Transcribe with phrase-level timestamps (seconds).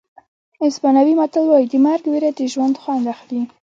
[0.67, 3.41] اسپانوي متل وایي د مرګ وېره د ژوند خوند اخلي.